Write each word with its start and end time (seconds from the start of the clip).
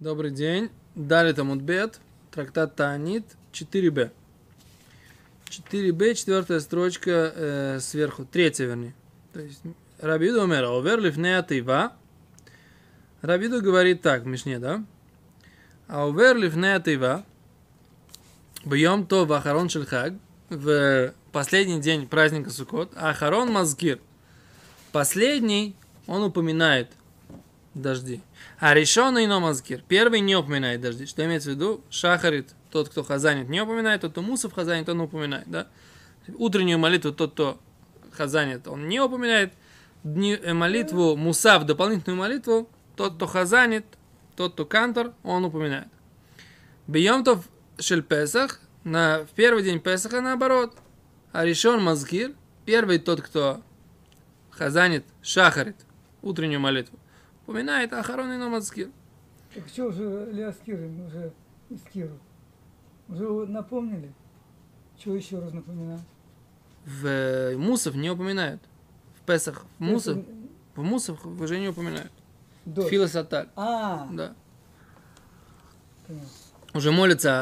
Добрый 0.00 0.30
день. 0.30 0.70
Дали 0.94 1.34
там 1.34 1.48
Мудбет, 1.48 2.00
трактат 2.30 2.74
Таанит, 2.74 3.26
4b. 3.52 4.10
4b, 5.50 6.14
четвертая 6.14 6.60
строчка 6.60 7.10
э, 7.36 7.78
сверху, 7.80 8.24
третья, 8.24 8.64
вернее. 8.64 8.94
То 9.34 9.40
есть 9.40 9.60
Рабиду 9.98 10.44
умер, 10.44 10.64
овер 10.64 11.00
лифнея 11.00 11.42
тыва. 11.42 11.92
Рабиду 13.20 13.60
говорит 13.60 14.00
так 14.00 14.22
в 14.22 14.26
Мишне, 14.26 14.58
да? 14.58 14.82
А 15.86 16.06
овер 16.06 16.34
лифнея 16.34 16.80
тыва. 16.80 17.26
Бьем 18.64 19.06
то 19.06 19.26
в 19.26 19.32
Ахарон 19.34 19.68
Шельхаг, 19.68 20.14
в 20.48 21.12
последний 21.30 21.78
день 21.78 22.08
праздника 22.08 22.48
Суккот, 22.48 22.92
Ахарон 22.96 23.52
Мазгир. 23.52 24.00
Последний, 24.92 25.76
он 26.06 26.22
упоминает 26.22 26.88
дожди. 27.74 28.20
А 28.58 28.74
решенный 28.74 29.26
но 29.26 29.40
мазкир. 29.40 29.82
Первый 29.86 30.20
не 30.20 30.36
упоминает 30.36 30.80
дожди. 30.80 31.06
Что 31.06 31.24
имеется 31.24 31.50
в 31.50 31.54
виду? 31.54 31.84
Шахарит, 31.90 32.50
тот, 32.70 32.88
кто 32.88 33.02
хазанит, 33.02 33.48
не 33.48 33.60
упоминает, 33.60 34.00
тот, 34.00 34.12
кто 34.12 34.22
мусов 34.22 34.52
хазанит, 34.52 34.88
он 34.88 35.00
упоминает. 35.00 35.48
Да? 35.48 35.68
Утреннюю 36.34 36.78
молитву 36.78 37.12
тот, 37.12 37.32
кто 37.32 37.60
хазанит, 38.12 38.66
он 38.68 38.88
не 38.88 39.00
упоминает. 39.00 39.52
Дни, 40.02 40.32
э, 40.34 40.54
молитву 40.54 41.16
мусав, 41.16 41.64
дополнительную 41.64 42.18
молитву, 42.18 42.68
тот, 42.96 43.16
кто 43.16 43.26
хазанит, 43.26 43.84
тот, 44.36 44.54
кто 44.54 44.64
кантор, 44.64 45.12
он 45.22 45.44
упоминает. 45.44 45.88
Бьемтов 46.86 47.48
шель 47.78 48.02
Песах, 48.02 48.60
на, 48.82 49.24
в 49.24 49.30
первый 49.30 49.62
день 49.62 49.78
Песаха 49.78 50.20
наоборот. 50.20 50.76
А 51.32 51.44
решен 51.44 51.82
мазкир, 51.82 52.32
первый 52.64 52.98
тот, 52.98 53.20
кто 53.20 53.62
хазанит, 54.50 55.04
шахарит, 55.22 55.76
утреннюю 56.22 56.60
молитву 56.60 56.98
упоминает 57.50 57.92
Ахарон 57.92 58.32
и 58.32 58.36
Номацкир. 58.36 58.90
Так 59.54 59.66
что 59.68 59.86
уже 59.86 60.30
Леоскиры, 60.32 60.88
мы 60.88 61.06
уже 61.06 61.32
Искиру? 61.68 62.18
Уже 63.08 63.24
напомнили? 63.46 64.12
Что 64.98 65.16
еще 65.16 65.40
раз 65.40 65.52
напоминать? 65.52 66.00
В 66.86 67.56
Мусов 67.56 67.94
не 67.96 68.10
упоминают. 68.10 68.62
В 69.20 69.26
Песах, 69.26 69.64
в 69.78 69.82
Мусов, 69.82 70.18
в 70.76 70.82
Мусов 70.82 71.24
уже 71.26 71.58
не 71.58 71.68
упоминают. 71.68 72.12
Филосаталь. 72.64 73.48
А, 73.56 74.06
Да. 74.12 74.34
понятно. 76.06 76.28
Уже 76.72 76.92
молятся 76.92 77.38